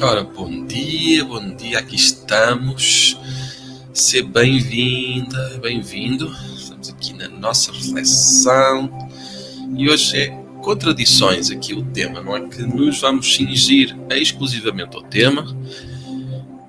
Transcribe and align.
Ora, 0.00 0.24
bom 0.24 0.64
dia, 0.66 1.24
bom 1.24 1.54
dia, 1.54 1.78
aqui 1.78 1.94
estamos. 1.94 3.16
Seja 3.92 4.24
bem-vinda, 4.24 5.58
bem-vindo. 5.60 6.34
Estamos 6.56 6.88
aqui 6.88 7.12
na 7.12 7.28
nossa 7.28 7.70
reflexão 7.70 8.90
e 9.76 9.88
hoje 9.88 10.16
é 10.16 10.28
contradições 10.62 11.50
aqui 11.50 11.74
o 11.74 11.84
tema, 11.84 12.22
não 12.22 12.36
é 12.36 12.48
que 12.48 12.62
nos 12.62 13.00
vamos 13.00 13.34
cingir 13.34 13.96
exclusivamente 14.10 14.96
ao 14.96 15.02
tema. 15.02 15.44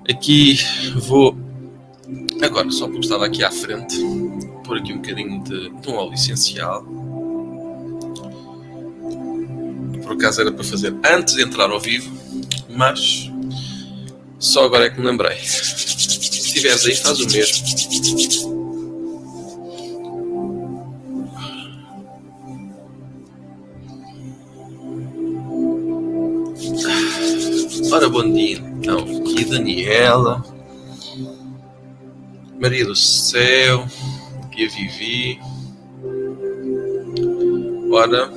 Aqui 0.08 0.58
vou, 0.94 1.36
agora 2.42 2.70
só 2.70 2.86
porque 2.86 3.00
estava 3.00 3.24
aqui 3.26 3.42
à 3.42 3.50
frente, 3.50 3.96
pôr 4.64 4.78
aqui 4.78 4.92
um 4.92 4.96
bocadinho 4.96 5.42
de, 5.42 5.70
de 5.70 5.88
um 5.88 5.94
óleo 5.94 6.14
essencial. 6.14 6.84
Por 10.02 10.12
acaso 10.12 10.42
era 10.42 10.52
para 10.52 10.62
fazer 10.62 10.94
antes 11.04 11.34
de 11.34 11.42
entrar 11.42 11.70
ao 11.70 11.80
vivo, 11.80 12.12
mas 12.76 13.30
só 14.38 14.64
agora 14.64 14.86
é 14.86 14.90
que 14.90 15.00
me 15.00 15.06
lembrei. 15.06 15.38
Se 15.38 16.28
estiveres 16.28 16.84
aí, 16.84 16.96
faz 16.96 17.20
o 17.20 17.26
mesmo. 17.26 17.74
Ora, 27.90 28.08
bom 28.08 28.32
dia 28.32 28.58
então. 28.58 28.98
Aqui 28.98 29.44
Daniela, 29.44 30.44
Maria 32.60 32.84
do 32.84 32.94
Céu, 32.96 33.86
aqui 34.42 34.66
a 34.66 34.68
Vivi. 34.68 35.40
Ora, 37.90 38.30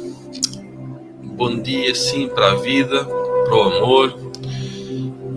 bom 1.35 1.59
dia 1.61 1.93
sim 1.95 2.27
para 2.29 2.51
a 2.51 2.55
vida, 2.55 3.03
para 3.03 3.55
o 3.55 3.61
amor 3.63 4.26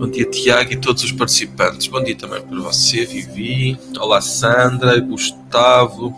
Bom 0.01 0.09
dia, 0.09 0.25
Tiago 0.25 0.73
e 0.73 0.77
todos 0.77 1.03
os 1.03 1.11
participantes. 1.11 1.85
Bom 1.85 2.03
dia 2.03 2.15
também 2.15 2.41
para 2.41 2.59
você, 2.59 3.05
Vivi. 3.05 3.77
Olá, 3.99 4.19
Sandra, 4.19 4.99
Gustavo. 4.99 6.11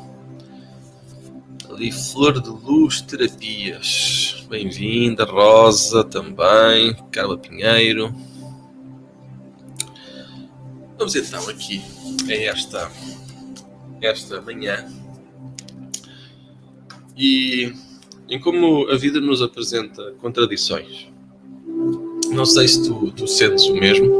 Ali, 1.69 1.91
Flor 1.91 2.39
de 2.39 2.47
Luz 2.47 3.01
Terapias. 3.01 4.47
Bem-vinda, 4.49 5.25
Rosa 5.25 6.01
também. 6.05 6.95
Carla 7.11 7.37
Pinheiro. 7.37 8.15
Vamos 10.97 11.13
então 11.17 11.49
aqui 11.49 11.81
a 12.29 12.33
esta, 12.35 12.89
esta 14.01 14.41
manhã. 14.41 14.87
E 17.17 17.73
em 18.29 18.39
como 18.39 18.89
a 18.89 18.95
vida 18.95 19.19
nos 19.19 19.41
apresenta 19.41 20.13
contradições 20.21 21.11
não 22.33 22.45
sei 22.45 22.67
se 22.67 22.83
tu, 22.83 23.11
tu 23.11 23.27
sentes 23.27 23.65
o 23.65 23.73
mesmo. 23.73 24.19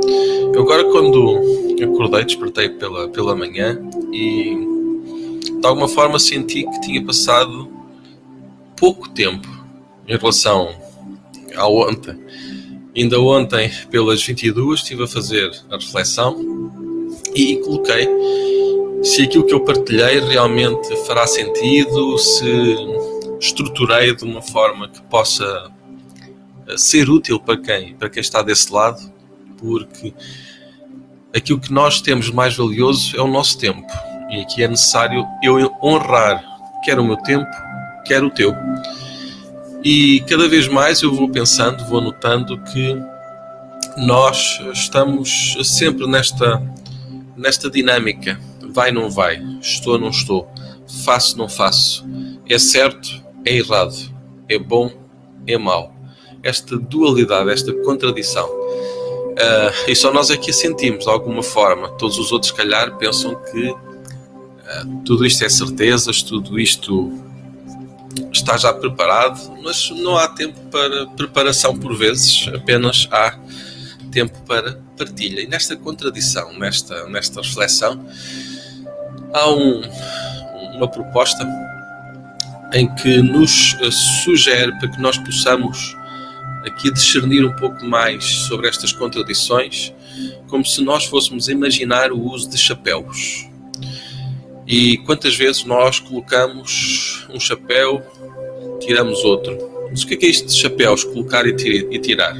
Eu 0.54 0.62
agora, 0.62 0.84
quando 0.86 1.64
acordei, 1.84 2.26
despertei 2.26 2.70
pela, 2.70 3.08
pela 3.10 3.36
manhã 3.36 3.80
e 4.12 4.56
de 5.60 5.68
alguma 5.68 5.88
forma 5.88 6.20
senti 6.20 6.64
que 6.64 6.82
tinha 6.82 7.04
passado 7.06 7.70
pouco 8.78 9.10
tempo 9.10 9.48
em 10.08 10.18
relação 10.18 10.70
ao 11.56 11.76
ontem. 11.76 12.18
Ainda 12.96 13.20
ontem, 13.20 13.72
pelas 13.90 14.24
22, 14.24 14.82
estive 14.82 15.04
a 15.04 15.08
fazer 15.08 15.52
a 15.70 15.78
reflexão 15.78 16.72
e 17.34 17.58
coloquei 17.58 18.08
se 19.04 19.24
aquilo 19.24 19.46
que 19.46 19.54
eu 19.54 19.62
partilhei 19.62 20.20
realmente 20.20 20.96
fará 21.06 21.26
sentido, 21.26 22.18
se 22.18 22.78
estruturei 23.40 24.16
de 24.16 24.24
uma 24.24 24.42
forma 24.42 24.88
que 24.88 25.02
possa 25.04 25.72
ser 26.78 27.10
útil 27.10 27.40
para 27.40 27.58
quem, 27.58 27.96
para 27.96 28.10
quem 28.10 28.22
está 28.22 28.42
desse 28.42 28.72
lado, 28.72 29.12
porque 29.58 30.14
aquilo 31.36 31.60
que 31.60 31.72
nós 31.72 32.02
temos 32.02 32.30
mais 32.30 32.56
valioso 32.56 33.16
é 33.18 33.22
o 33.22 33.28
nosso 33.28 33.58
tempo. 33.58 33.88
E 34.30 34.42
aqui 34.42 34.64
é 34.64 34.68
necessário 34.68 35.26
eu 35.44 35.72
honrar 35.82 36.44
quer 36.84 37.00
o 37.00 37.04
meu 37.04 37.18
tempo, 37.18 37.50
quer 38.06 38.24
o 38.24 38.30
teu. 38.30 38.54
E 39.84 40.22
cada 40.28 40.48
vez 40.48 40.68
mais 40.68 41.02
eu 41.02 41.14
vou 41.14 41.30
pensando, 41.30 41.86
vou 41.86 42.02
notando 42.02 42.62
que 42.64 42.96
nós 43.98 44.60
estamos 44.74 45.58
sempre 45.64 46.08
nesta, 46.08 46.62
nesta 47.36 47.70
dinâmica. 47.70 48.40
Vai, 48.74 48.92
não 48.92 49.10
vai, 49.10 49.42
estou, 49.62 50.00
não 50.00 50.10
estou, 50.10 50.52
faço, 51.06 51.38
não 51.38 51.48
faço, 51.48 52.06
é 52.50 52.58
certo, 52.58 53.24
é 53.46 53.56
errado, 53.58 53.96
é 54.50 54.58
bom, 54.58 54.92
é 55.46 55.58
mau 55.58 55.93
esta 56.44 56.78
dualidade, 56.78 57.50
esta 57.50 57.74
contradição. 57.74 58.46
Uh, 58.46 59.90
e 59.90 59.96
só 59.96 60.14
nós 60.14 60.30
é 60.30 60.38
que 60.38 60.52
a 60.52 60.54
sentimos 60.54 61.06
de 61.06 61.10
alguma 61.10 61.42
forma. 61.42 61.90
Todos 61.98 62.20
os 62.20 62.32
outros, 62.32 62.52
se 62.52 62.58
calhar, 62.58 62.96
pensam 62.98 63.36
que 63.36 63.70
uh, 63.70 65.04
tudo 65.06 65.26
isto 65.26 65.44
é 65.44 65.50
certezas, 65.50 66.22
tudo 66.22 66.60
isto 66.60 67.12
está 68.32 68.58
já 68.58 68.72
preparado, 68.74 69.40
mas 69.64 69.90
não 69.90 70.18
há 70.18 70.28
tempo 70.28 70.60
para 70.70 71.08
preparação 71.08 71.78
por 71.78 71.96
vezes, 71.96 72.48
apenas 72.54 73.08
há 73.12 73.40
tempo 74.12 74.40
para 74.46 74.80
partilha. 74.98 75.42
E 75.42 75.48
nesta 75.48 75.76
contradição, 75.76 76.54
nesta, 76.54 77.08
nesta 77.10 77.42
reflexão, 77.42 78.06
há 79.34 79.50
um, 79.50 79.82
uma 80.76 80.88
proposta 80.88 81.48
em 82.74 82.94
que 82.96 83.18
nos 83.22 83.76
sugere 84.24 84.78
para 84.80 84.90
que 84.90 85.02
nós 85.02 85.18
possamos 85.18 85.96
aqui 86.66 86.92
discernir 86.92 87.46
um 87.46 87.56
pouco 87.56 87.86
mais 87.86 88.24
sobre 88.24 88.68
estas 88.68 88.92
contradições, 88.92 89.94
como 90.48 90.66
se 90.66 90.82
nós 90.82 91.06
fôssemos 91.06 91.48
imaginar 91.48 92.12
o 92.12 92.20
uso 92.20 92.50
de 92.50 92.58
chapéus. 92.58 93.48
E 94.66 94.98
quantas 95.00 95.36
vezes 95.36 95.66
nós 95.66 96.00
colocamos 96.00 97.28
um 97.34 97.40
chapéu, 97.40 98.02
tiramos 98.80 99.24
outro. 99.24 99.58
Mas 99.90 100.04
o 100.04 100.08
que 100.08 100.14
é, 100.14 100.18
que 100.18 100.26
é 100.26 100.30
isto 100.30 100.48
de 100.48 100.56
chapéus, 100.56 101.04
colocar 101.04 101.46
e 101.46 102.00
tirar? 102.00 102.36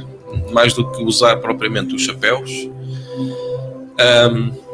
Mais 0.52 0.72
do 0.72 0.90
que 0.90 1.02
usar 1.02 1.36
propriamente 1.36 1.94
os 1.94 2.02
chapéus, 2.02 2.50
um, 4.32 4.64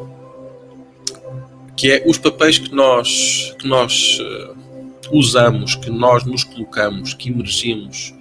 que 1.77 1.91
é 1.91 2.05
os 2.07 2.19
papéis 2.19 2.59
que 2.59 2.75
nós, 2.75 3.55
que 3.59 3.67
nós 3.67 4.19
uh, 4.21 4.57
usamos, 5.13 5.75
que 5.75 5.91
nós 5.91 6.25
nos 6.25 6.45
colocamos, 6.45 7.15
que 7.15 7.31
emergimos 7.31 8.15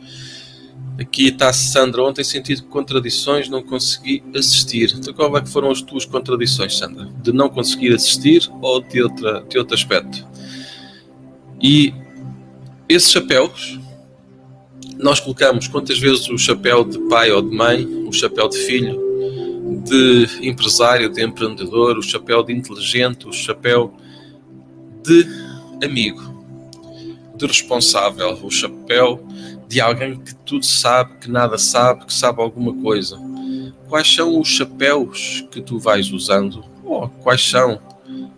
Aqui 1.00 1.30
está 1.30 1.54
Sandra. 1.54 2.04
Ontem 2.04 2.26
senti 2.26 2.62
contradições, 2.64 3.48
não 3.48 3.64
consegui 3.64 4.22
assistir. 4.36 4.94
Então, 4.98 5.14
qual 5.14 5.38
é 5.38 5.42
que 5.42 5.48
foram 5.48 5.72
as 5.72 5.82
tuas 5.82 6.04
contradições, 6.04 6.78
Sandra? 6.78 7.06
De 7.24 7.32
não 7.32 7.48
conseguir 7.48 7.94
assistir 7.94 8.50
ou 8.62 8.82
de, 8.82 9.02
outra, 9.02 9.46
de 9.48 9.58
outro 9.58 9.76
aspecto? 9.76 10.28
E 11.62 11.94
esses 12.90 13.12
chapéus, 13.12 13.80
nós 14.98 15.22
colocamos 15.22 15.70
quantas 15.70 15.98
vezes 15.98 16.28
o 16.30 16.38
chapéu 16.38 16.84
de 16.84 17.00
pai 17.08 17.32
ou 17.32 17.42
de 17.42 17.56
mãe, 17.56 17.86
o 18.06 18.12
chapéu 18.12 18.50
de 18.50 18.58
filho, 18.58 19.00
de 19.86 20.28
empresário, 20.42 21.10
de 21.10 21.24
empreendedor, 21.24 21.98
o 21.98 22.04
chapéu 22.04 22.44
de 22.44 22.52
inteligente, 22.52 23.26
o 23.26 23.32
chapéu 23.32 23.94
de 25.04 25.26
amigo, 25.82 26.22
de 27.36 27.46
responsável, 27.46 28.38
o 28.44 28.52
chapéu 28.52 29.26
de 29.70 29.80
alguém 29.80 30.20
que 30.20 30.34
tudo 30.34 30.66
sabe, 30.66 31.20
que 31.22 31.30
nada 31.30 31.56
sabe, 31.60 32.04
que 32.08 32.14
sabe 32.14 32.42
alguma 32.42 32.74
coisa. 32.74 33.20
Quais 33.88 34.12
são 34.12 34.40
os 34.40 34.48
chapéus 34.48 35.46
que 35.52 35.62
tu 35.62 35.78
vais 35.78 36.12
usando? 36.12 36.66
Ou 36.84 37.08
quais 37.08 37.48
são 37.48 37.80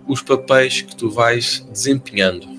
os 0.05 0.21
papéis 0.21 0.81
que 0.81 0.93
tu 0.93 1.09
vais 1.09 1.65
desempenhando? 1.71 2.49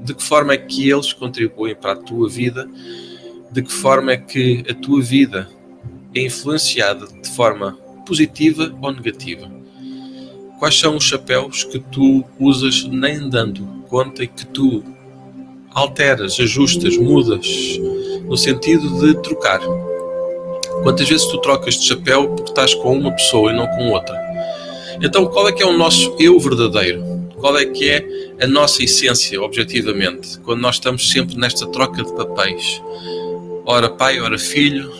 De 0.00 0.14
que 0.14 0.22
forma 0.22 0.54
é 0.54 0.56
que 0.56 0.88
eles 0.88 1.12
contribuem 1.12 1.76
para 1.76 1.92
a 1.92 1.96
tua 1.96 2.30
vida? 2.30 2.66
De 3.50 3.60
que 3.60 3.70
forma 3.70 4.12
é 4.12 4.16
que 4.16 4.64
a 4.70 4.74
tua 4.74 5.02
vida 5.02 5.50
é 6.14 6.22
influenciada 6.22 7.06
de 7.06 7.28
forma 7.28 7.72
positiva 8.06 8.74
ou 8.80 8.90
negativa? 8.90 9.52
Quais 10.58 10.78
são 10.78 10.96
os 10.96 11.04
chapéus 11.04 11.64
que 11.64 11.78
tu 11.78 12.24
usas 12.40 12.84
nem 12.84 13.28
dando 13.28 13.66
conta 13.90 14.24
e 14.24 14.28
que 14.28 14.46
tu 14.46 14.82
alteras, 15.74 16.38
ajustas, 16.38 16.96
mudas, 16.96 17.46
no 18.24 18.36
sentido 18.36 19.00
de 19.00 19.20
trocar. 19.22 19.60
Quantas 20.82 21.08
vezes 21.08 21.26
tu 21.26 21.38
trocas 21.38 21.74
de 21.74 21.86
chapéu 21.86 22.28
porque 22.28 22.50
estás 22.50 22.74
com 22.74 22.96
uma 22.96 23.12
pessoa 23.12 23.52
e 23.52 23.56
não 23.56 23.66
com 23.66 23.90
outra? 23.90 24.20
Então, 25.00 25.26
qual 25.26 25.48
é 25.48 25.52
que 25.52 25.62
é 25.62 25.66
o 25.66 25.76
nosso 25.76 26.14
eu 26.18 26.38
verdadeiro? 26.38 27.02
Qual 27.38 27.56
é 27.58 27.64
que 27.66 27.88
é 27.88 28.04
a 28.40 28.46
nossa 28.46 28.84
essência, 28.84 29.40
objetivamente, 29.40 30.38
quando 30.40 30.60
nós 30.60 30.76
estamos 30.76 31.10
sempre 31.10 31.36
nesta 31.36 31.66
troca 31.66 32.02
de 32.02 32.12
papéis? 32.12 32.80
Ora 33.64 33.88
pai, 33.88 34.20
ora 34.20 34.38
filho, 34.38 34.92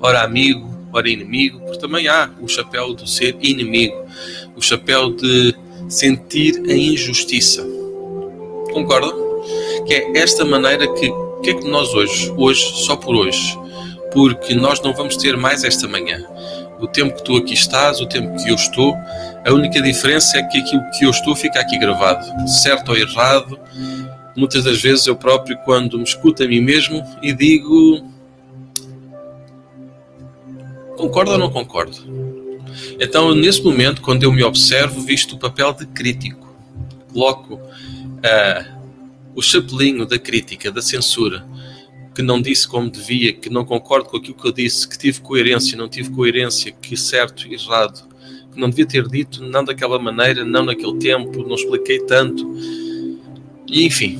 ora 0.00 0.22
amigo, 0.22 0.66
ora 0.92 1.08
inimigo, 1.08 1.60
porque 1.60 1.78
também 1.78 2.08
há 2.08 2.30
o 2.40 2.48
chapéu 2.48 2.94
do 2.94 3.06
ser 3.06 3.36
inimigo, 3.40 3.96
o 4.56 4.62
chapéu 4.62 5.10
de 5.10 5.54
sentir 5.88 6.62
a 6.68 6.72
injustiça. 6.72 7.66
Concordam? 8.72 9.25
Que 9.86 9.94
é 9.94 10.18
esta 10.18 10.44
maneira 10.44 10.86
que, 10.94 11.10
que 11.42 11.50
é 11.50 11.54
que 11.54 11.68
nós 11.68 11.94
hoje, 11.94 12.32
hoje, 12.36 12.62
só 12.84 12.96
por 12.96 13.14
hoje, 13.14 13.58
porque 14.12 14.54
nós 14.54 14.80
não 14.80 14.92
vamos 14.92 15.16
ter 15.16 15.36
mais 15.36 15.64
esta 15.64 15.86
manhã. 15.86 16.24
O 16.80 16.86
tempo 16.86 17.16
que 17.16 17.22
tu 17.22 17.36
aqui 17.36 17.54
estás, 17.54 18.00
o 18.00 18.06
tempo 18.06 18.36
que 18.42 18.50
eu 18.50 18.54
estou, 18.54 18.94
a 19.46 19.52
única 19.52 19.80
diferença 19.80 20.38
é 20.38 20.42
que 20.42 20.58
aquilo 20.58 20.82
que 20.98 21.04
eu 21.04 21.10
estou 21.10 21.34
fica 21.34 21.60
aqui 21.60 21.78
gravado, 21.78 22.26
certo 22.48 22.90
ou 22.90 22.96
errado. 22.96 23.58
Muitas 24.36 24.64
das 24.64 24.80
vezes 24.82 25.06
eu 25.06 25.16
próprio, 25.16 25.56
quando 25.64 25.96
me 25.96 26.04
escuto 26.04 26.42
a 26.42 26.46
mim 26.46 26.60
mesmo 26.60 27.02
e 27.22 27.32
digo 27.32 28.04
concordo 30.96 31.32
ou 31.32 31.38
não 31.38 31.50
concordo. 31.50 31.96
Então, 33.00 33.34
nesse 33.34 33.62
momento, 33.62 34.02
quando 34.02 34.22
eu 34.22 34.32
me 34.32 34.42
observo, 34.42 35.00
visto 35.00 35.36
o 35.36 35.38
papel 35.38 35.72
de 35.72 35.86
crítico, 35.86 36.54
coloco 37.12 37.54
uh, 37.54 38.75
o 39.36 39.42
chapelinho 39.42 40.06
da 40.06 40.18
crítica, 40.18 40.72
da 40.72 40.80
censura, 40.80 41.46
que 42.14 42.22
não 42.22 42.40
disse 42.40 42.66
como 42.66 42.90
devia, 42.90 43.34
que 43.34 43.50
não 43.50 43.66
concordo 43.66 44.08
com 44.08 44.16
aquilo 44.16 44.34
que 44.34 44.48
eu 44.48 44.52
disse, 44.52 44.88
que 44.88 44.98
tive 44.98 45.20
coerência, 45.20 45.76
não 45.76 45.86
tive 45.86 46.10
coerência, 46.10 46.72
que 46.72 46.96
certo 46.96 47.46
errado, 47.46 48.08
que 48.50 48.58
não 48.58 48.70
devia 48.70 48.86
ter 48.86 49.06
dito, 49.06 49.44
não 49.44 49.62
daquela 49.62 49.98
maneira, 49.98 50.42
não 50.42 50.64
naquele 50.64 50.96
tempo, 50.96 51.46
não 51.46 51.54
expliquei 51.54 51.98
tanto. 52.00 52.56
E, 53.68 53.84
enfim, 53.84 54.18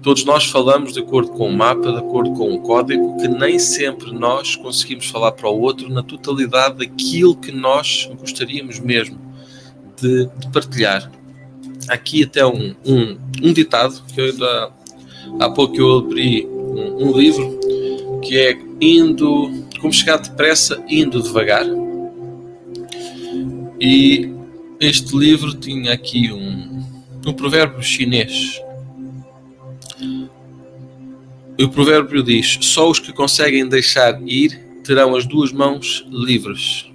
todos 0.00 0.24
nós 0.24 0.44
falamos 0.44 0.92
de 0.92 1.00
acordo 1.00 1.32
com 1.32 1.48
um 1.48 1.56
mapa, 1.56 1.90
de 1.90 1.98
acordo 1.98 2.32
com 2.34 2.52
um 2.52 2.58
código, 2.60 3.16
que 3.16 3.26
nem 3.26 3.58
sempre 3.58 4.12
nós 4.12 4.54
conseguimos 4.54 5.08
falar 5.08 5.32
para 5.32 5.50
o 5.50 5.60
outro 5.60 5.88
na 5.88 6.04
totalidade 6.04 6.78
daquilo 6.78 7.34
que 7.34 7.50
nós 7.50 8.08
gostaríamos 8.20 8.78
mesmo 8.78 9.18
de, 10.00 10.26
de 10.26 10.48
partilhar. 10.52 11.10
Aqui 11.88 12.24
até 12.24 12.44
um, 12.46 12.74
um, 12.84 13.18
um 13.42 13.52
ditado 13.52 14.02
que 14.12 14.20
eu, 14.20 14.44
há, 14.44 14.72
há 15.40 15.50
pouco 15.50 15.76
eu 15.76 15.98
abri 15.98 16.46
um, 16.46 17.08
um 17.08 17.18
livro 17.18 17.60
que 18.22 18.38
é 18.38 18.58
indo 18.80 19.50
como 19.80 19.92
chegar 19.92 20.16
depressa 20.16 20.82
indo 20.88 21.22
devagar. 21.22 21.66
E 23.80 24.32
este 24.80 25.16
livro 25.16 25.52
tinha 25.54 25.92
aqui 25.92 26.32
um, 26.32 26.84
um 27.26 27.32
provérbio 27.32 27.82
chinês. 27.82 28.60
O 31.60 31.68
provérbio 31.68 32.22
diz 32.22 32.58
só 32.62 32.90
os 32.90 32.98
que 32.98 33.12
conseguem 33.12 33.68
deixar 33.68 34.20
ir 34.26 34.80
terão 34.82 35.14
as 35.14 35.26
duas 35.26 35.52
mãos 35.52 36.04
livres. 36.10 36.90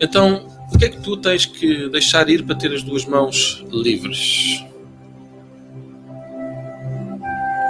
Então 0.00 0.46
o 0.74 0.78
que 0.78 0.86
é 0.86 0.88
que 0.88 1.00
tu 1.00 1.16
tens 1.16 1.46
que 1.46 1.88
deixar 1.88 2.28
ir 2.28 2.42
para 2.42 2.56
ter 2.56 2.72
as 2.74 2.82
duas 2.82 3.04
mãos 3.04 3.64
livres? 3.70 4.64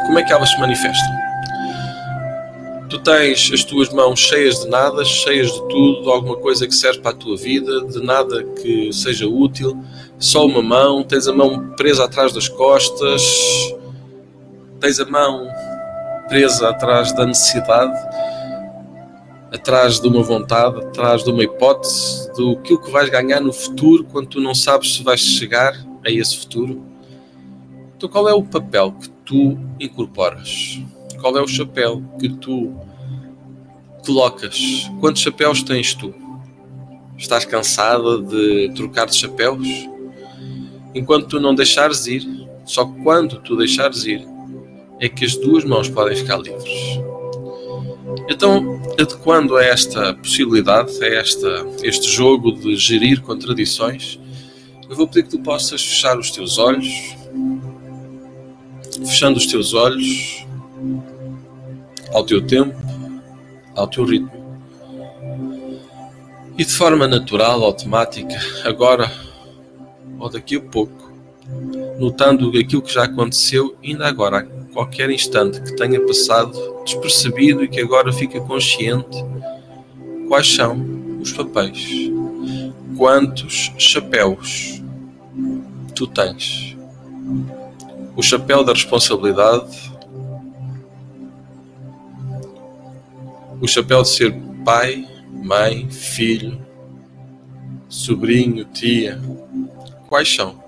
Como 0.07 0.19
é 0.19 0.23
que 0.23 0.33
elas 0.33 0.51
se 0.51 0.59
manifestam? 0.59 1.13
Tu 2.89 2.99
tens 3.01 3.51
as 3.53 3.63
tuas 3.65 3.91
mãos 3.91 4.19
cheias 4.21 4.61
de 4.61 4.69
nada, 4.71 5.05
cheias 5.05 5.53
de 5.53 5.59
tudo, 5.69 6.03
de 6.03 6.11
alguma 6.11 6.37
coisa 6.37 6.67
que 6.67 6.75
serve 6.75 7.01
para 7.01 7.11
a 7.11 7.15
tua 7.15 7.37
vida, 7.37 7.85
de 7.85 8.03
nada 8.03 8.43
que 8.43 8.91
seja 8.93 9.27
útil, 9.27 9.79
só 10.19 10.47
uma 10.47 10.63
mão, 10.63 11.03
tens 11.03 11.29
a 11.29 11.33
mão 11.33 11.75
presa 11.77 12.05
atrás 12.05 12.33
das 12.33 12.49
costas, 12.49 13.23
tens 14.81 14.99
a 14.99 15.05
mão 15.05 15.47
presa 16.29 16.71
atrás 16.71 17.13
da 17.13 17.27
necessidade, 17.27 17.93
atrás 19.55 20.01
de 20.01 20.09
uma 20.09 20.21
vontade, 20.21 20.81
atrás 20.81 21.23
de 21.23 21.31
uma 21.31 21.45
hipótese, 21.45 22.29
do 22.33 22.57
que 22.57 22.77
que 22.77 22.91
vais 22.91 23.09
ganhar 23.09 23.41
no 23.41 23.53
futuro 23.53 24.03
quando 24.03 24.27
tu 24.27 24.41
não 24.41 24.53
sabes 24.53 24.97
se 24.97 25.03
vais 25.05 25.21
chegar 25.21 25.73
a 26.05 26.11
esse 26.11 26.37
futuro. 26.39 26.83
Então, 27.97 28.09
qual 28.09 28.29
é 28.29 28.35
o 28.35 28.43
papel 28.43 28.91
que 28.93 29.09
tu 29.25 29.57
incorporas? 29.79 30.81
Qual 31.21 31.39
é 31.39 31.41
o 31.41 31.47
chapéu 31.47 32.03
que 32.19 32.29
tu 32.31 32.75
colocas? 34.05 34.91
Quantos 34.99 35.23
chapéus 35.23 35.63
tens 35.63 35.95
tu? 35.95 36.13
Estás 37.17 37.45
cansada 37.45 38.21
de 38.21 38.73
trocar 38.75 39.07
de 39.07 39.15
chapéus? 39.15 39.69
Enquanto 40.93 41.29
tu 41.29 41.41
não 41.41 41.55
deixares 41.55 42.09
ir, 42.09 42.27
só 42.65 42.85
quando 43.05 43.39
tu 43.41 43.57
deixares 43.57 44.05
ir, 44.05 44.27
é 44.99 45.09
que 45.09 45.25
as 45.25 45.37
duas 45.37 45.65
mãos 45.65 45.89
podem 45.89 46.17
ficar 46.17 46.39
livres. 46.39 46.99
Então, 48.29 48.81
adequando 48.99 49.57
a 49.57 49.65
esta 49.65 50.15
possibilidade, 50.15 50.93
a 51.03 51.07
esta, 51.07 51.67
este 51.83 52.09
jogo 52.09 52.53
de 52.53 52.77
gerir 52.77 53.21
contradições, 53.21 54.19
eu 54.89 54.97
vou 54.97 55.07
pedir 55.07 55.25
que 55.25 55.31
tu 55.31 55.39
possas 55.41 55.83
fechar 55.83 56.19
os 56.19 56.31
teus 56.31 56.59
olhos 56.59 57.15
fechando 59.03 59.39
os 59.39 59.47
teus 59.47 59.75
olhos 59.75 60.47
ao 62.13 62.25
teu 62.25 62.47
tempo, 62.47 62.75
ao 63.75 63.89
teu 63.89 64.05
ritmo. 64.05 64.31
E 66.57 66.65
de 66.65 66.73
forma 66.73 67.09
natural, 67.09 67.65
automática, 67.65 68.39
agora 68.65 69.11
ou 70.19 70.31
daqui 70.31 70.57
a 70.57 70.61
pouco, 70.61 71.13
notando 71.99 72.49
aquilo 72.57 72.83
que 72.83 72.93
já 72.93 73.05
aconteceu, 73.05 73.77
ainda 73.83 74.07
agora, 74.07 74.39
a 74.39 74.73
qualquer 74.73 75.11
instante 75.11 75.61
que 75.61 75.75
tenha 75.75 76.01
passado 76.07 76.53
despercebido 76.85 77.65
e 77.65 77.69
que 77.69 77.81
agora 77.81 78.13
fica 78.13 78.41
consciente, 78.41 79.25
quais 80.29 80.55
são 80.55 80.79
os 81.21 81.33
papéis, 81.33 82.11
quantos 82.97 83.73
chapéus 83.79 84.83
tu 85.95 86.07
tens 86.07 86.75
o 88.17 88.23
chapéu 88.23 88.63
da 88.63 88.73
responsabilidade, 88.73 89.93
o 93.61 93.67
chapéu 93.67 94.03
de 94.03 94.09
ser 94.09 94.35
pai, 94.65 95.07
mãe, 95.43 95.89
filho, 95.91 96.61
sobrinho, 97.89 98.65
tia. 98.67 99.21
Quais 100.09 100.33
são? 100.33 100.63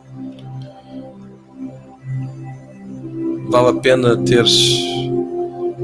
Vale 3.48 3.68
a 3.68 3.80
pena 3.80 4.16
teres 4.16 5.05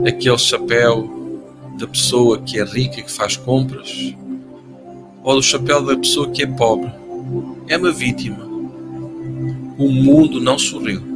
aquele 0.06 0.38
chapéu 0.38 1.40
da 1.78 1.86
pessoa 1.86 2.40
que 2.40 2.58
é 2.58 2.64
rica 2.64 3.00
e 3.00 3.02
que 3.02 3.12
faz 3.12 3.36
compras? 3.36 4.14
Ou 5.22 5.36
do 5.36 5.42
chapéu 5.42 5.84
da 5.84 5.96
pessoa 5.96 6.30
que 6.30 6.42
é 6.42 6.46
pobre? 6.46 6.92
É 7.68 7.76
uma 7.76 7.92
vítima. 7.92 8.44
O 9.78 9.88
mundo 9.88 10.40
não 10.40 10.58
sorriu 10.58 11.12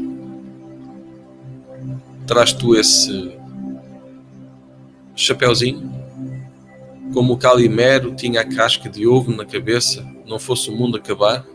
traz 2.26 2.52
tu 2.52 2.74
esse 2.74 3.32
chapeuzinho? 5.14 5.94
Como 7.14 7.34
o 7.34 7.38
Calimero 7.38 8.14
tinha 8.14 8.40
a 8.40 8.44
casca 8.44 8.90
de 8.90 9.06
ovo 9.06 9.34
na 9.34 9.44
cabeça, 9.44 10.04
não 10.26 10.38
fosse 10.38 10.68
o 10.68 10.76
mundo 10.76 10.96
acabar? 10.96 11.46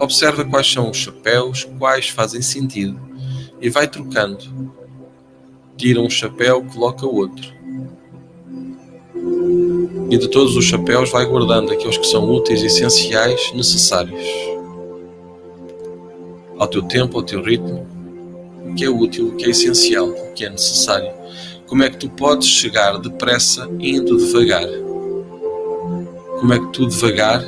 Observa 0.00 0.44
quais 0.44 0.72
são 0.72 0.90
os 0.90 0.96
chapéus, 0.96 1.64
quais 1.78 2.08
fazem 2.08 2.42
sentido 2.42 2.98
e 3.64 3.70
vai 3.70 3.88
trocando. 3.88 4.44
Tira 5.74 5.98
um 5.98 6.10
chapéu, 6.10 6.62
coloca 6.62 7.06
outro. 7.06 7.50
E 10.10 10.18
de 10.18 10.28
todos 10.28 10.54
os 10.54 10.66
chapéus 10.66 11.10
vai 11.10 11.24
guardando 11.24 11.72
aqueles 11.72 11.96
que 11.96 12.06
são 12.06 12.30
úteis 12.30 12.62
essenciais, 12.62 13.52
necessários. 13.54 14.22
Ao 16.58 16.68
teu 16.68 16.82
tempo, 16.82 17.16
ao 17.16 17.22
teu 17.22 17.42
ritmo, 17.42 17.86
o 18.66 18.74
que 18.74 18.84
é 18.84 18.90
útil, 18.90 19.28
o 19.28 19.36
que 19.36 19.46
é 19.46 19.48
essencial, 19.48 20.10
o 20.10 20.32
que 20.34 20.44
é 20.44 20.50
necessário. 20.50 21.10
Como 21.66 21.82
é 21.82 21.88
que 21.88 21.96
tu 21.96 22.10
podes 22.10 22.46
chegar 22.46 22.98
depressa 22.98 23.66
indo 23.80 24.18
devagar? 24.18 24.68
Como 26.38 26.52
é 26.52 26.58
que 26.58 26.66
tu 26.66 26.86
devagar 26.86 27.42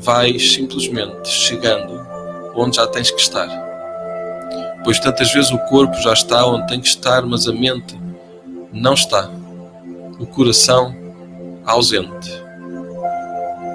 vais 0.00 0.54
simplesmente 0.54 1.28
chegando 1.28 2.04
onde 2.56 2.76
já 2.76 2.86
tens 2.88 3.12
que 3.12 3.20
estar? 3.20 3.67
Pois 4.84 4.98
tantas 4.98 5.32
vezes 5.32 5.50
o 5.50 5.58
corpo 5.58 5.94
já 6.00 6.12
está 6.12 6.46
onde 6.46 6.66
tem 6.66 6.80
que 6.80 6.88
estar, 6.88 7.22
mas 7.22 7.46
a 7.48 7.52
mente 7.52 7.98
não 8.72 8.94
está. 8.94 9.28
O 10.18 10.26
coração 10.26 10.94
ausente. 11.64 12.30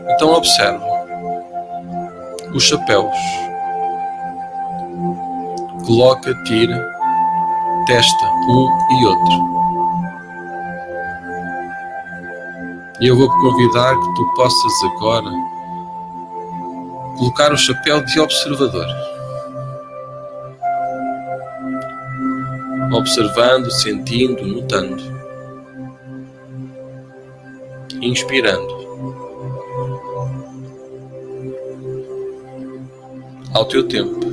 Então 0.10 0.34
observa 0.34 0.94
os 2.54 2.64
chapéus 2.64 3.16
coloca, 5.86 6.34
tira, 6.44 6.94
testa 7.86 8.26
um 8.48 8.70
e 8.92 9.06
outro. 9.06 9.54
E 13.02 13.08
eu 13.08 13.18
vou 13.18 13.30
te 13.30 13.42
convidar 13.42 13.96
que 13.96 14.16
tu 14.16 14.34
possas 14.36 14.84
agora 14.84 15.30
colocar 17.18 17.52
o 17.52 17.58
chapéu 17.58 18.04
de 18.06 18.20
observador. 18.20 19.13
observando, 22.94 23.72
sentindo, 23.72 24.46
notando, 24.46 25.02
inspirando. 28.02 28.84
Ao 33.54 33.66
teu 33.66 33.88
tempo. 33.88 34.24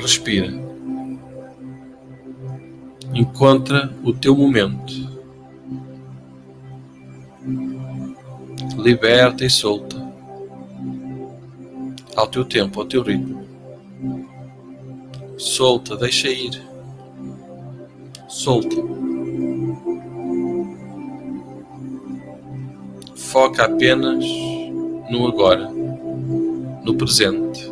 Respira. 0.00 0.52
Encontra 3.14 3.92
o 4.02 4.12
teu 4.12 4.36
momento. 4.36 4.92
Liberta 8.76 9.44
e 9.44 9.50
solta. 9.50 9.91
Ao 12.14 12.26
teu 12.26 12.44
tempo, 12.44 12.80
ao 12.80 12.86
teu 12.86 13.02
ritmo. 13.02 13.46
Solta, 15.38 15.96
deixa 15.96 16.28
ir. 16.28 16.62
Solta. 18.28 18.76
Foca 23.16 23.64
apenas 23.64 24.24
no 25.10 25.26
agora, 25.26 25.70
no 26.84 26.94
presente, 26.94 27.66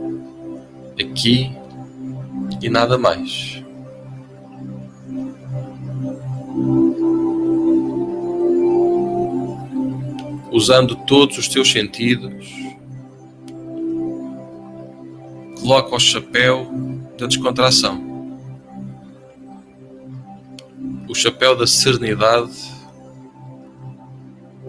aqui 0.98 1.50
e 2.62 2.68
nada 2.68 2.96
mais. 2.96 3.62
Usando 10.50 10.96
todos 11.06 11.38
os 11.38 11.48
teus 11.48 11.70
sentidos, 11.70 12.59
coloca 15.70 15.94
o 15.94 16.00
chapéu 16.00 16.68
da 17.16 17.28
descontração, 17.28 18.02
o 21.08 21.14
chapéu 21.14 21.54
da 21.54 21.64
serenidade, 21.64 22.50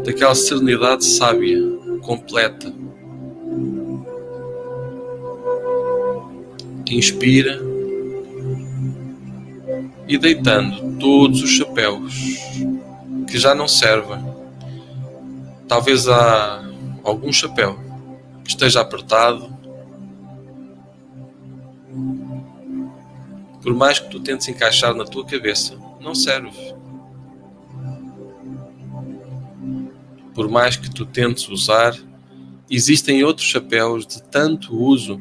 daquela 0.06 0.36
serenidade 0.36 1.04
sábia, 1.04 1.58
completa. 2.04 2.72
Inspira 6.88 7.60
e 10.08 10.20
deitando 10.20 11.00
todos 11.00 11.42
os 11.42 11.50
chapéus 11.50 12.14
que 13.28 13.40
já 13.40 13.56
não 13.56 13.68
servem. 13.68 14.24
Talvez 15.68 16.08
há 16.08 16.64
algum 17.04 17.34
chapéu 17.34 17.80
que 18.44 18.52
esteja 18.52 18.82
apertado. 18.82 19.61
Por 23.62 23.74
mais 23.76 24.00
que 24.00 24.10
tu 24.10 24.20
tentes 24.20 24.48
encaixar 24.48 24.96
na 24.96 25.06
tua 25.06 25.26
cabeça, 25.26 25.78
não 26.00 26.16
serve. 26.16 26.74
Por 30.34 30.50
mais 30.50 30.76
que 30.76 30.90
tu 30.90 31.06
tentes 31.06 31.48
usar, 31.48 31.96
existem 32.70 33.24
outros 33.24 33.46
chapéus 33.46 34.08
de 34.08 34.24
tanto 34.24 34.76
uso 34.76 35.20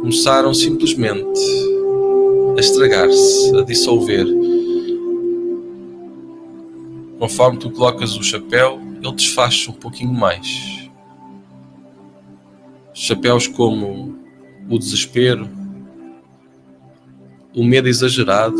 começaram 0.00 0.52
simplesmente 0.52 1.40
a 2.56 2.60
estragar-se, 2.60 3.56
a 3.56 3.62
dissolver. 3.62 4.26
Conforme 7.20 7.58
tu 7.58 7.70
colocas 7.70 8.16
o 8.16 8.22
chapéu, 8.22 8.80
ele 9.00 9.12
desfaz-se 9.12 9.70
um 9.70 9.74
pouquinho 9.74 10.12
mais. 10.12 10.90
Chapéus 12.92 13.46
como 13.46 14.18
o 14.68 14.76
desespero, 14.76 15.48
o 17.54 17.64
medo 17.64 17.88
exagerado. 17.88 18.56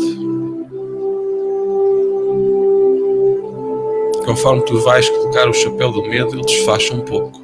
Conforme 4.25 4.63
tu 4.63 4.79
vais 4.79 5.09
colocar 5.09 5.49
o 5.49 5.53
chapéu 5.53 5.91
do 5.91 6.03
medo, 6.03 6.35
ele 6.35 6.43
desfaz 6.43 6.89
um 6.91 7.01
pouco. 7.01 7.43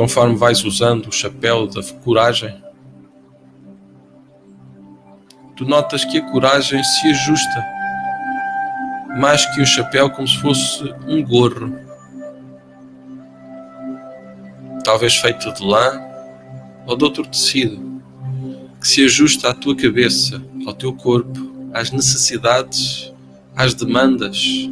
conforme 0.00 0.34
vais 0.34 0.64
usando 0.64 1.08
o 1.08 1.12
chapéu 1.12 1.66
da 1.66 1.82
coragem, 2.02 2.58
tu 5.54 5.66
notas 5.66 6.06
que 6.06 6.16
a 6.16 6.30
coragem 6.30 6.82
se 6.82 7.08
ajusta 7.08 7.66
mais 9.18 9.44
que 9.44 9.60
o 9.60 9.66
chapéu, 9.66 10.08
como 10.08 10.26
se 10.26 10.38
fosse 10.38 10.84
um 11.06 11.22
gorro, 11.22 11.78
talvez 14.82 15.16
feito 15.16 15.52
de 15.52 15.66
lã 15.66 16.00
ou 16.90 16.96
de 16.96 17.04
outro 17.04 17.24
tecido, 17.24 18.02
que 18.80 18.88
se 18.88 19.04
ajusta 19.04 19.50
à 19.50 19.54
tua 19.54 19.76
cabeça, 19.76 20.42
ao 20.66 20.74
teu 20.74 20.92
corpo, 20.92 21.70
às 21.72 21.92
necessidades, 21.92 23.12
às 23.54 23.74
demandas, 23.74 24.68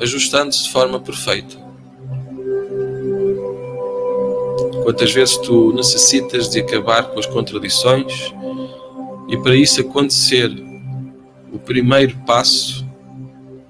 ajustando-se 0.00 0.64
de 0.64 0.70
forma 0.70 0.98
perfeita. 0.98 1.58
Quantas 4.82 5.12
vezes 5.12 5.36
tu 5.36 5.74
necessitas 5.74 6.48
de 6.48 6.60
acabar 6.60 7.02
com 7.10 7.18
as 7.18 7.26
contradições 7.26 8.32
e 9.28 9.36
para 9.36 9.54
isso 9.54 9.82
acontecer, 9.82 10.50
o 11.52 11.58
primeiro 11.58 12.16
passo 12.24 12.86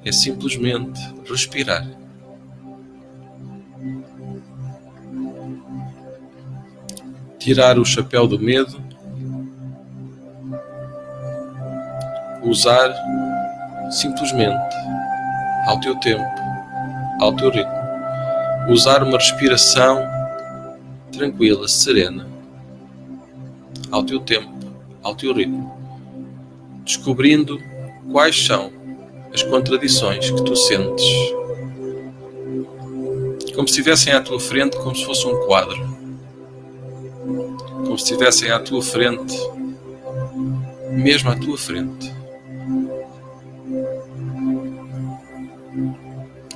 é 0.04 0.12
simplesmente 0.12 1.00
respirar. 1.28 1.99
Tirar 7.40 7.78
o 7.78 7.84
chapéu 7.86 8.26
do 8.26 8.38
medo, 8.38 8.78
usar 12.42 12.94
simplesmente 13.90 14.76
ao 15.66 15.80
teu 15.80 15.96
tempo, 15.96 16.22
ao 17.18 17.34
teu 17.34 17.50
ritmo, 17.50 17.72
usar 18.68 19.02
uma 19.02 19.16
respiração 19.16 20.06
tranquila, 21.10 21.66
serena, 21.66 22.28
ao 23.90 24.04
teu 24.04 24.20
tempo, 24.20 24.52
ao 25.02 25.14
teu 25.14 25.32
ritmo, 25.32 25.74
descobrindo 26.84 27.58
quais 28.12 28.46
são 28.46 28.70
as 29.32 29.42
contradições 29.42 30.30
que 30.30 30.44
tu 30.44 30.54
sentes. 30.54 31.06
Como 33.54 33.66
se 33.66 33.80
estivessem 33.80 34.12
à 34.12 34.20
tua 34.20 34.38
frente, 34.38 34.76
como 34.76 34.94
se 34.94 35.06
fosse 35.06 35.26
um 35.26 35.46
quadro. 35.46 35.89
Como 37.90 37.98
se 37.98 38.04
estivessem 38.04 38.52
à 38.52 38.60
tua 38.60 38.80
frente, 38.80 39.36
mesmo 40.92 41.28
à 41.28 41.34
tua 41.34 41.58
frente. 41.58 42.14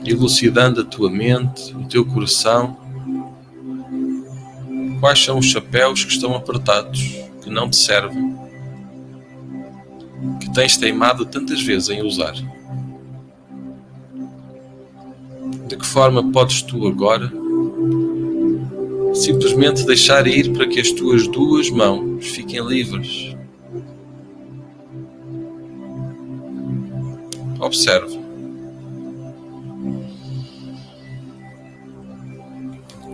Elucidando 0.06 0.82
a 0.82 0.84
tua 0.84 1.10
mente, 1.10 1.74
o 1.74 1.88
teu 1.88 2.06
coração 2.06 2.78
Quais 5.00 5.24
são 5.24 5.40
os 5.40 5.46
chapéus 5.46 6.04
que 6.04 6.12
estão 6.12 6.36
apertados, 6.36 7.00
que 7.42 7.50
não 7.50 7.68
te 7.68 7.78
servem, 7.78 8.38
que 10.38 10.54
tens 10.54 10.76
teimado 10.76 11.26
tantas 11.26 11.60
vezes 11.60 11.88
em 11.88 12.00
usar? 12.00 12.34
De 15.66 15.76
que 15.76 15.84
forma 15.84 16.30
podes 16.30 16.62
tu 16.62 16.86
agora 16.86 17.43
simplesmente 19.14 19.86
deixar 19.86 20.26
ir 20.26 20.52
para 20.52 20.66
que 20.66 20.80
as 20.80 20.90
tuas 20.90 21.28
duas 21.28 21.70
mãos 21.70 22.26
fiquem 22.26 22.60
livres? 22.66 23.34
Observe. 27.60 28.18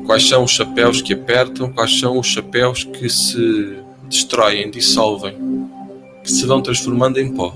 Quais 0.07 0.27
são 0.27 0.43
os 0.43 0.51
chapéus 0.51 1.01
que 1.01 1.13
apertam? 1.13 1.73
Quais 1.73 2.01
são 2.01 2.19
os 2.19 2.27
chapéus 2.27 2.83
que 2.83 3.09
se 3.09 3.77
destroem, 4.09 4.71
dissolvem, 4.71 5.37
que 6.25 6.33
se 6.33 6.47
vão 6.47 6.61
transformando 6.61 7.21
em 7.21 7.33
pó? 7.33 7.55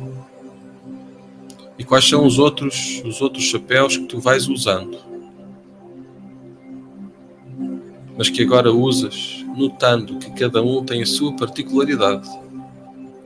E 1.76 1.82
quais 1.82 2.08
são 2.08 2.24
os 2.24 2.38
outros, 2.38 3.02
os 3.04 3.20
outros 3.20 3.44
chapéus 3.44 3.96
que 3.96 4.04
tu 4.04 4.20
vais 4.20 4.46
usando? 4.46 5.13
Mas 8.16 8.30
que 8.30 8.42
agora 8.42 8.72
usas, 8.72 9.44
notando 9.56 10.18
que 10.18 10.30
cada 10.30 10.62
um 10.62 10.84
tem 10.84 11.02
a 11.02 11.06
sua 11.06 11.34
particularidade, 11.34 12.28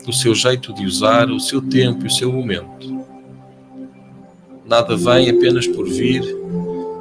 o 0.06 0.12
seu 0.12 0.34
jeito 0.34 0.72
de 0.72 0.86
usar, 0.86 1.30
o 1.30 1.38
seu 1.38 1.60
tempo 1.60 2.04
e 2.04 2.06
o 2.06 2.10
seu 2.10 2.32
momento. 2.32 3.06
Nada 4.64 4.96
vem 4.96 5.30
apenas 5.30 5.66
por 5.66 5.86
vir 5.86 6.22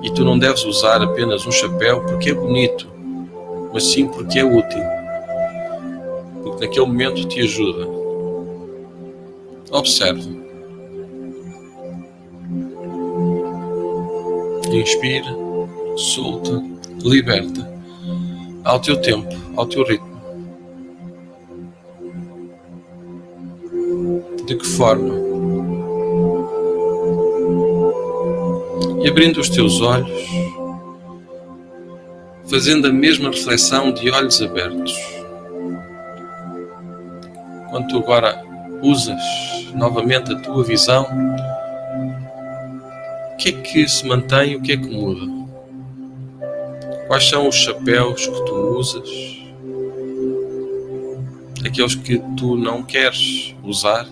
e 0.01 0.11
tu 0.11 0.23
não 0.23 0.37
deves 0.37 0.63
usar 0.65 1.01
apenas 1.01 1.45
um 1.45 1.51
chapéu 1.51 2.03
porque 2.05 2.29
é 2.29 2.33
bonito, 2.33 2.87
mas 3.73 3.85
sim 3.85 4.07
porque 4.07 4.39
é 4.39 4.43
útil. 4.43 4.83
Porque 6.43 6.65
naquele 6.65 6.85
momento 6.85 7.27
te 7.27 7.41
ajuda. 7.41 7.87
Observe. 9.71 10.37
Inspira, 14.71 15.35
solta, 15.95 16.63
liberta. 17.03 17.76
Ao 18.67 18.79
teu 18.79 19.01
tempo, 19.01 19.33
ao 19.55 19.65
teu 19.65 19.83
ritmo. 19.83 20.17
De 24.45 24.55
que 24.55 24.65
forma? 24.65 25.27
e 29.07 29.09
abrindo 29.09 29.39
os 29.39 29.49
teus 29.49 29.79
olhos, 29.79 30.27
fazendo 32.45 32.87
a 32.87 32.91
mesma 32.91 33.29
reflexão 33.29 33.93
de 33.93 34.09
olhos 34.09 34.41
abertos. 34.41 34.93
quando 37.69 37.87
tu 37.87 37.97
agora 37.99 38.43
usas 38.81 39.21
novamente 39.73 40.33
a 40.33 40.39
tua 40.39 40.63
visão, 40.63 41.05
o 43.33 43.37
que 43.37 43.49
é 43.49 43.51
que 43.51 43.87
se 43.87 44.05
mantém 44.05 44.55
o 44.55 44.61
que 44.61 44.71
é 44.73 44.77
que 44.77 44.89
muda? 44.89 45.36
Quais 47.07 47.29
são 47.29 47.47
os 47.47 47.55
chapéus 47.55 48.27
que 48.27 48.45
tu 48.45 48.53
usas? 48.77 49.09
Aqueles 51.65 51.95
que 51.95 52.21
tu 52.37 52.55
não 52.55 52.83
queres 52.83 53.55
usar, 53.63 54.07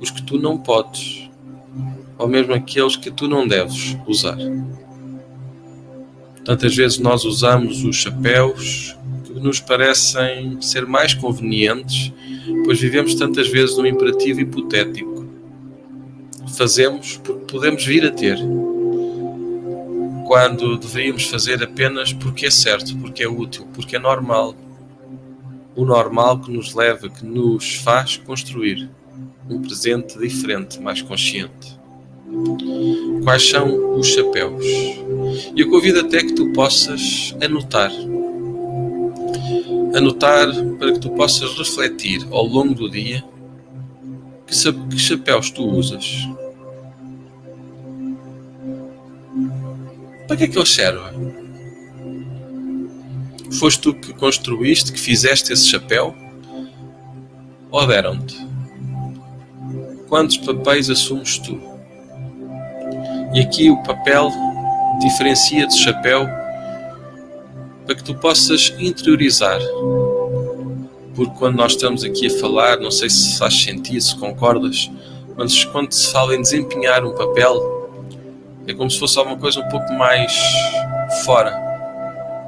os 0.00 0.10
que 0.10 0.22
tu 0.22 0.38
não 0.38 0.58
podes, 0.58 1.30
ou 2.18 2.28
mesmo 2.28 2.54
aqueles 2.54 2.96
que 2.96 3.10
tu 3.10 3.26
não 3.26 3.46
deves 3.46 3.96
usar. 4.06 4.36
Tantas 6.44 6.76
vezes 6.76 6.98
nós 6.98 7.24
usamos 7.24 7.82
os 7.82 7.96
chapéus 7.96 8.96
que 9.24 9.32
nos 9.34 9.58
parecem 9.58 10.60
ser 10.60 10.86
mais 10.86 11.12
convenientes, 11.14 12.12
pois 12.64 12.78
vivemos 12.78 13.14
tantas 13.14 13.48
vezes 13.48 13.76
num 13.76 13.86
imperativo 13.86 14.40
hipotético 14.40 15.16
fazemos 16.56 17.20
porque 17.22 17.52
podemos 17.52 17.84
vir 17.84 18.04
a 18.04 18.10
ter, 18.10 18.38
quando 20.26 20.76
deveríamos 20.76 21.24
fazer 21.26 21.62
apenas 21.62 22.12
porque 22.12 22.46
é 22.46 22.50
certo, 22.50 22.96
porque 22.96 23.22
é 23.22 23.28
útil, 23.28 23.66
porque 23.72 23.96
é 23.96 23.98
normal. 23.98 24.54
O 25.74 25.84
normal 25.84 26.40
que 26.40 26.50
nos 26.50 26.74
leva, 26.74 27.08
que 27.08 27.24
nos 27.24 27.76
faz 27.76 28.16
construir 28.16 28.90
um 29.48 29.62
presente 29.62 30.18
diferente, 30.18 30.80
mais 30.80 31.00
consciente. 31.00 31.78
Quais 33.22 33.48
são 33.48 33.98
os 33.98 34.08
chapéus? 34.08 34.64
E 35.54 35.60
eu 35.60 35.70
convido 35.70 36.00
até 36.00 36.18
que 36.18 36.32
tu 36.32 36.52
possas 36.52 37.34
anotar. 37.40 37.92
Anotar 39.94 40.48
para 40.78 40.92
que 40.92 40.98
tu 40.98 41.10
possas 41.10 41.56
refletir 41.56 42.26
ao 42.30 42.44
longo 42.44 42.74
do 42.74 42.90
dia 42.90 43.24
que 44.46 44.98
chapéus 44.98 45.50
tu 45.50 45.64
usas 45.64 46.28
Para 50.26 50.36
que 50.36 50.44
é 50.44 50.48
que 50.48 50.58
ele 50.58 50.66
serve? 50.66 51.00
Foste 53.58 53.80
tu 53.80 53.94
que 53.94 54.12
construíste, 54.12 54.92
que 54.92 55.00
fizeste 55.00 55.52
esse 55.52 55.66
chapéu? 55.66 56.14
Ou 57.70 57.86
deram-te? 57.86 58.36
Quantos 60.08 60.36
papéis 60.38 60.90
assumes 60.90 61.38
tu? 61.38 61.60
E 63.34 63.40
aqui 63.40 63.70
o 63.70 63.82
papel 63.82 64.30
diferencia 65.00 65.66
de 65.66 65.76
chapéu 65.76 66.26
para 67.84 67.94
que 67.94 68.02
tu 68.02 68.14
possas 68.14 68.74
interiorizar. 68.78 69.60
Porque 71.14 71.34
quando 71.38 71.56
nós 71.56 71.72
estamos 71.72 72.02
aqui 72.04 72.26
a 72.26 72.38
falar, 72.38 72.78
não 72.78 72.90
sei 72.90 73.08
se 73.08 73.38
faz 73.38 73.54
sentido, 73.62 74.00
se 74.00 74.16
concordas, 74.16 74.90
mas 75.36 75.64
quando 75.64 75.92
se 75.92 76.10
fala 76.12 76.34
em 76.34 76.42
desempenhar 76.42 77.04
um 77.04 77.14
papel, 77.14 77.75
é 78.66 78.74
como 78.74 78.90
se 78.90 78.98
fosse 78.98 79.18
alguma 79.18 79.36
coisa 79.36 79.60
um 79.60 79.68
pouco 79.68 79.92
mais 79.92 80.32
fora, 81.24 81.54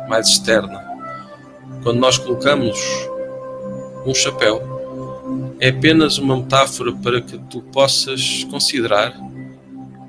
mais 0.08 0.28
externa. 0.28 0.84
Quando 1.82 1.98
nós 1.98 2.18
colocamos 2.18 2.78
um 4.04 4.14
chapéu, 4.14 5.56
é 5.60 5.68
apenas 5.68 6.18
uma 6.18 6.36
metáfora 6.36 6.92
para 6.92 7.20
que 7.20 7.38
tu 7.38 7.60
possas 7.60 8.44
considerar 8.44 9.14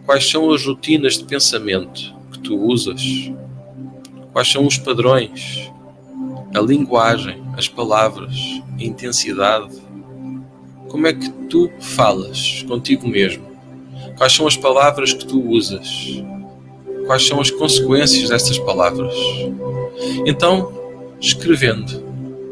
quais 0.05 0.29
são 0.29 0.51
as 0.51 0.65
rotinas 0.65 1.17
de 1.17 1.25
pensamento 1.25 2.15
que 2.31 2.39
tu 2.39 2.55
usas, 2.55 3.31
quais 4.31 4.51
são 4.51 4.65
os 4.65 4.77
padrões, 4.77 5.71
a 6.55 6.59
linguagem, 6.59 7.43
as 7.55 7.67
palavras, 7.67 8.35
a 8.79 8.83
intensidade. 8.83 9.79
Como 10.87 11.05
é 11.05 11.13
que 11.13 11.29
tu 11.49 11.69
falas 11.79 12.63
contigo 12.67 13.07
mesmo? 13.07 13.48
Quais 14.19 14.33
são 14.33 14.45
as 14.45 14.57
palavras 14.57 15.13
que 15.13 15.25
tu 15.25 15.41
usas? 15.49 16.21
Quais 17.05 17.25
são 17.25 17.39
as 17.39 17.49
consequências 17.49 18.27
dessas 18.27 18.59
palavras? 18.59 19.15
Então, 20.25 21.15
escrevendo 21.21 22.03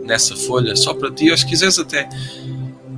nessa 0.05 0.33
folha, 0.37 0.77
só 0.77 0.93
para 0.93 1.11
ti, 1.11 1.29
ou 1.29 1.37
se 1.37 1.45
quiseres 1.45 1.77
até 1.77 2.07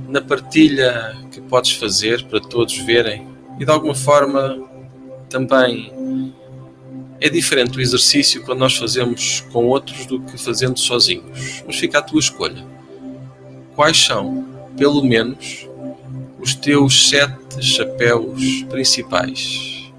na 0.08 0.20
partilha 0.20 1.16
que 1.32 1.40
podes 1.40 1.72
fazer 1.72 2.24
para 2.26 2.38
todos 2.40 2.78
verem, 2.78 3.26
e 3.58 3.64
de 3.64 3.70
alguma 3.72 3.94
forma 3.94 4.56
também 5.28 5.92
é 7.20 7.28
diferente 7.28 7.76
o 7.76 7.80
exercício 7.80 8.44
quando 8.44 8.60
nós 8.60 8.76
fazemos 8.76 9.40
com 9.52 9.66
outros 9.66 10.06
do 10.06 10.20
que 10.20 10.38
fazendo 10.38 10.78
sozinhos. 10.78 11.64
Mas 11.66 11.74
fica 11.74 11.98
a 11.98 12.02
tua 12.02 12.20
escolha. 12.20 12.64
Quais 13.74 13.98
são, 13.98 14.46
pelo 14.76 15.02
menos, 15.02 15.68
os 16.40 16.54
teus 16.54 17.08
sete 17.08 17.62
chapéus 17.62 18.62
principais. 18.68 19.92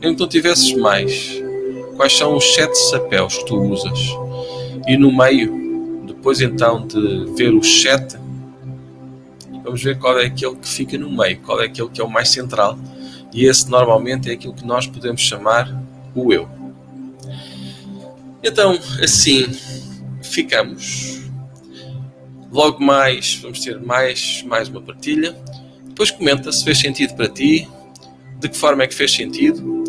Que 0.00 0.10
não 0.10 0.28
tivesses 0.28 0.74
mais, 0.74 1.42
quais 1.96 2.16
são 2.16 2.36
os 2.36 2.54
sete 2.54 2.76
chapéus 2.90 3.38
que 3.38 3.46
tu 3.46 3.56
usas? 3.56 3.98
E 4.86 4.96
no 4.96 5.16
meio, 5.16 6.04
depois 6.06 6.40
então 6.40 6.86
de 6.86 7.26
ver 7.36 7.54
os 7.54 7.82
sete, 7.82 8.16
vamos 9.62 9.82
ver 9.82 9.98
qual 9.98 10.18
é 10.18 10.26
aquele 10.26 10.56
que 10.56 10.68
fica 10.68 10.96
no 10.96 11.10
meio, 11.10 11.38
qual 11.40 11.60
é 11.60 11.66
aquele 11.66 11.88
que 11.88 12.00
é 12.00 12.04
o 12.04 12.10
mais 12.10 12.28
central. 12.28 12.78
E 13.32 13.44
esse 13.44 13.70
normalmente 13.70 14.30
é 14.30 14.32
aquilo 14.34 14.54
que 14.54 14.64
nós 14.64 14.86
podemos 14.86 15.20
chamar 15.20 15.70
o 16.14 16.32
eu. 16.32 16.48
Então, 18.42 18.78
assim, 19.02 19.46
ficamos. 20.22 21.28
Logo 22.50 22.82
mais, 22.82 23.34
vamos 23.42 23.60
ter 23.60 23.78
mais, 23.80 24.42
mais 24.46 24.68
uma 24.68 24.80
partilha. 24.80 25.36
Depois 25.98 26.12
comenta 26.12 26.52
se 26.52 26.62
fez 26.62 26.78
sentido 26.78 27.16
para 27.16 27.26
ti, 27.26 27.68
de 28.38 28.48
que 28.48 28.56
forma 28.56 28.84
é 28.84 28.86
que 28.86 28.94
fez 28.94 29.12
sentido, 29.12 29.82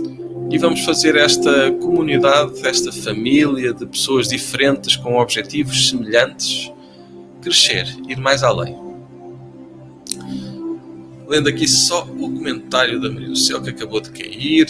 e 0.50 0.58
vamos 0.58 0.80
fazer 0.80 1.15
esta 1.15 1.72
comunidade, 1.74 2.65
esta 2.67 2.91
família 2.91 3.76
de 3.76 3.86
pessoas 3.86 4.28
diferentes 4.28 4.95
com 4.95 5.19
objetivos 5.19 5.88
semelhantes 5.88 6.72
crescer, 7.43 7.86
ir 8.08 8.17
mais 8.17 8.41
além. 8.41 8.76
Lendo 11.28 11.48
aqui 11.48 11.67
só 11.67 12.02
o 12.06 12.34
comentário 12.34 13.00
da 13.00 13.12
Maria 13.12 13.28
do 13.28 13.38
Céu 13.38 13.62
que 13.62 13.69
acabou 13.69 14.02
de 14.02 14.10
cair. 14.10 14.65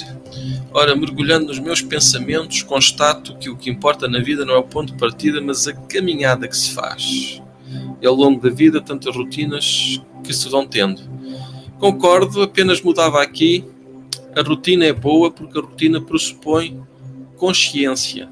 Ora, 0.74 0.94
mergulhando 0.94 1.46
nos 1.46 1.60
meus 1.60 1.82
pensamentos, 1.82 2.64
constato 2.64 3.38
que 3.38 3.50
o 3.50 3.56
que 3.56 3.70
importa 3.70 4.10
na 4.10 4.20
vida 4.20 4.44
não 4.44 4.56
é 4.56 4.58
o 4.58 4.64
ponto 4.64 4.92
de 4.92 5.00
partida, 5.00 5.40
mas 5.40 5.66
a 5.70 5.74
caminhada 5.74 6.50
que 6.50 6.58
se 6.58 6.72
faz. 6.72 7.42
E 8.02 8.08
ao 8.08 8.16
longo 8.16 8.42
da 8.42 8.50
vida, 8.50 8.82
tantas 8.82 9.16
rotinas 9.16 10.02
que 10.24 10.34
se 10.34 10.48
vão 10.50 10.66
tendo 10.66 11.02
Concordo, 11.80 12.42
apenas 12.42 12.82
mudava 12.82 13.22
aqui. 13.22 13.64
A 14.36 14.42
rotina 14.42 14.86
é 14.86 14.92
boa 14.92 15.32
porque 15.32 15.58
a 15.58 15.62
rotina 15.62 16.02
pressupõe 16.02 16.78
consciência. 17.38 18.30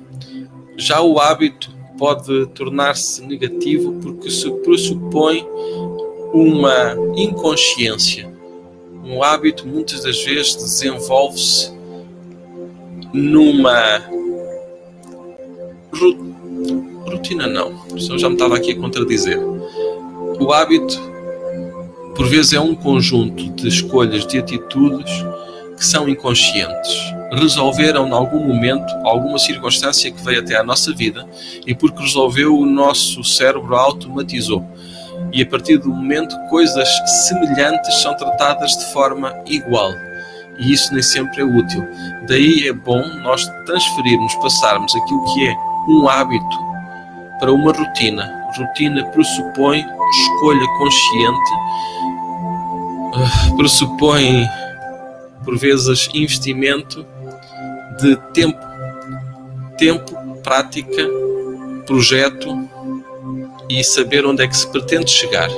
Já 0.76 1.02
o 1.02 1.18
hábito 1.18 1.74
pode 1.98 2.46
tornar-se 2.48 3.26
negativo 3.26 3.94
porque 4.02 4.30
se 4.30 4.52
pressupõe 4.52 5.48
uma 6.34 6.94
inconsciência. 7.16 8.30
Um 9.06 9.24
hábito 9.24 9.66
muitas 9.66 10.04
das 10.04 10.22
vezes 10.26 10.56
desenvolve-se 10.58 11.72
numa 13.14 14.04
rotina 17.06 17.48
não, 17.48 17.74
eu 17.92 18.20
já 18.20 18.28
me 18.28 18.36
estava 18.36 18.58
aqui 18.58 18.74
a 18.74 18.76
contradizer. 18.76 19.40
O 20.40 20.54
hábito 20.54 21.00
por 22.16 22.28
vezes 22.28 22.54
é 22.54 22.60
um 22.60 22.74
conjunto 22.74 23.50
de 23.52 23.68
escolhas, 23.68 24.26
de 24.26 24.40
atitudes 24.40 25.12
que 25.76 25.86
são 25.86 26.10
inconscientes. 26.10 27.14
Resolveram, 27.32 28.08
em 28.08 28.12
algum 28.12 28.40
momento, 28.40 28.92
alguma 29.04 29.38
circunstância 29.38 30.12
que 30.12 30.24
veio 30.24 30.40
até 30.40 30.56
à 30.56 30.64
nossa 30.64 30.94
vida 30.94 31.28
e, 31.66 31.76
porque 31.76 32.02
resolveu, 32.02 32.58
o 32.58 32.66
nosso 32.66 33.24
cérebro 33.24 33.76
automatizou. 33.76 34.66
E 35.32 35.42
a 35.42 35.46
partir 35.46 35.78
do 35.78 35.90
momento, 35.90 36.36
coisas 36.50 36.90
semelhantes 37.28 38.02
são 38.02 38.16
tratadas 38.16 38.72
de 38.72 38.94
forma 38.94 39.34
igual. 39.46 39.92
E 40.60 40.74
isso 40.74 40.92
nem 40.94 41.04
sempre 41.04 41.42
é 41.42 41.46
útil. 41.46 41.86
Daí 42.28 42.68
é 42.68 42.74
bom 42.74 43.04
nós 43.22 43.48
transferirmos, 43.66 44.34
passarmos 44.36 44.96
aquilo 44.96 45.34
que 45.34 45.48
é 45.48 45.56
um 45.90 46.08
hábito 46.10 46.58
para 47.40 47.52
uma 47.52 47.72
rotina. 47.72 48.47
Rotina 48.56 49.06
pressupõe 49.12 49.84
escolha 50.10 50.68
consciente 50.78 51.52
pressupõe, 53.56 54.48
por 55.44 55.58
vezes, 55.58 56.10
investimento 56.14 57.06
de 58.00 58.16
tempo, 58.34 58.60
tempo, 59.78 60.16
prática, 60.44 61.08
projeto 61.86 62.68
e 63.70 63.84
saber 63.84 64.26
onde 64.26 64.44
é 64.44 64.48
que 64.48 64.56
se 64.56 64.68
pretende 64.68 65.10
chegar. 65.10 65.50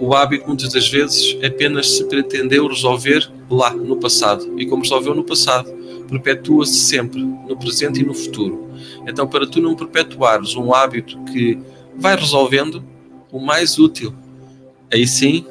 O 0.00 0.14
hábito, 0.14 0.46
muitas 0.46 0.72
das 0.72 0.88
vezes, 0.88 1.36
apenas 1.44 1.96
se 1.96 2.04
pretendeu 2.04 2.66
resolver 2.66 3.30
lá, 3.48 3.70
no 3.70 3.96
passado. 3.96 4.58
E 4.58 4.66
como 4.66 4.82
resolveu 4.82 5.14
no 5.14 5.24
passado, 5.24 5.72
perpetua-se 6.08 6.74
sempre, 6.74 7.22
no 7.22 7.56
presente 7.56 8.00
e 8.00 8.04
no 8.04 8.14
futuro. 8.14 8.70
Então, 9.06 9.26
para 9.26 9.46
tu 9.46 9.60
não 9.60 9.74
perpetuares 9.74 10.54
um 10.54 10.74
hábito 10.74 11.18
que 11.24 11.58
vai 11.96 12.16
resolvendo, 12.16 12.84
o 13.30 13.40
mais 13.40 13.78
útil 13.78 14.14
Aí 14.94 15.08
sim, 15.08 15.44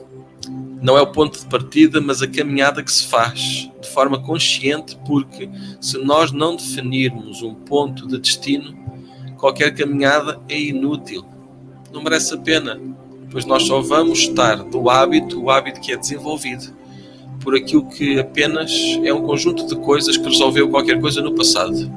não 0.81 0.97
é 0.97 1.01
o 1.01 1.11
ponto 1.11 1.37
de 1.37 1.45
partida, 1.47 1.99
mas 1.99 2.21
a 2.21 2.27
caminhada 2.27 2.81
que 2.81 2.89
se 2.89 3.05
faz 3.07 3.69
de 3.81 3.89
forma 3.89 4.17
consciente, 4.21 4.97
porque 5.05 5.49
se 5.81 5.97
nós 5.97 6.31
não 6.31 6.55
definirmos 6.55 7.41
um 7.41 7.53
ponto 7.53 8.07
de 8.07 8.17
destino, 8.17 8.73
qualquer 9.37 9.75
caminhada 9.75 10.39
é 10.47 10.57
inútil. 10.57 11.25
Não 11.91 12.01
merece 12.01 12.33
a 12.33 12.37
pena, 12.37 12.79
pois 13.29 13.45
nós 13.45 13.63
só 13.63 13.81
vamos 13.81 14.19
estar 14.19 14.63
do 14.63 14.89
hábito, 14.89 15.43
o 15.43 15.49
hábito 15.49 15.81
que 15.81 15.91
é 15.91 15.97
desenvolvido, 15.97 16.73
por 17.43 17.56
aquilo 17.56 17.86
que 17.89 18.17
apenas 18.19 18.71
é 19.03 19.13
um 19.13 19.21
conjunto 19.21 19.67
de 19.67 19.75
coisas 19.75 20.15
que 20.15 20.23
resolveu 20.23 20.69
qualquer 20.69 20.99
coisa 20.99 21.21
no 21.21 21.36
passado. 21.36 21.91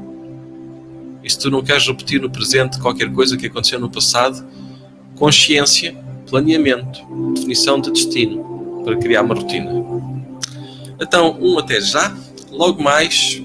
E 1.23 1.31
se 1.31 1.39
tu 1.39 1.51
não 1.51 1.63
queres 1.63 1.87
repetir 1.87 2.21
no 2.21 2.29
presente 2.29 2.79
qualquer 2.81 3.11
coisa 3.13 3.37
que 3.37 3.47
aconteceu 3.47 3.79
no 3.79 3.89
passado, 3.89 4.45
consciência, 5.15 5.97
planeamento, 6.29 7.01
definição 7.35 7.81
de 7.81 7.91
destino 7.91 8.83
para 8.85 8.97
criar 8.97 9.23
uma 9.23 9.35
rotina. 9.35 9.71
Então, 11.01 11.37
um 11.41 11.59
até 11.59 11.81
já. 11.81 12.17
Logo 12.51 12.83
mais, 12.83 13.43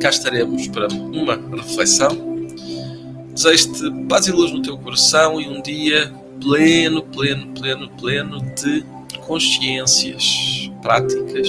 cá 0.00 0.10
estaremos 0.10 0.66
para 0.68 0.88
uma 0.88 1.40
reflexão. 1.56 2.34
Desejo-te 3.32 3.90
paz 4.08 4.26
e 4.26 4.32
luz 4.32 4.52
no 4.52 4.62
teu 4.62 4.76
coração 4.78 5.40
e 5.40 5.48
um 5.48 5.60
dia 5.60 6.12
pleno, 6.40 7.02
pleno, 7.02 7.46
pleno, 7.48 7.88
pleno 7.90 8.40
de 8.54 8.84
consciências, 9.18 10.70
práticas 10.82 11.48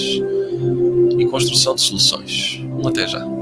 e 1.18 1.26
construção 1.26 1.74
de 1.74 1.82
soluções. 1.82 2.60
Um 2.62 2.88
até 2.88 3.06
já. 3.06 3.35